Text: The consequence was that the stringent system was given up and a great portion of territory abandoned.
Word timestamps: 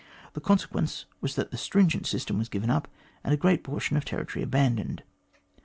The 0.33 0.41
consequence 0.41 1.05
was 1.21 1.35
that 1.35 1.51
the 1.51 1.57
stringent 1.59 2.07
system 2.07 2.39
was 2.39 2.49
given 2.49 2.71
up 2.71 2.87
and 3.23 3.35
a 3.35 3.37
great 3.37 3.63
portion 3.63 3.95
of 3.97 4.03
territory 4.03 4.41
abandoned. 4.41 5.03